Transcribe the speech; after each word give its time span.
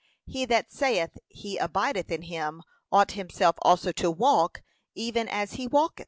'He 0.25 0.45
that 0.45 0.71
saith 0.71 1.11
he 1.27 1.57
abideth 1.57 2.09
in 2.09 2.23
him, 2.23 2.63
ought 2.91 3.11
himself 3.11 3.57
also 3.61 3.91
to 3.91 4.09
walk, 4.09 4.63
even 4.95 5.27
as 5.27 5.53
he 5.53 5.67
walked.' 5.67 5.99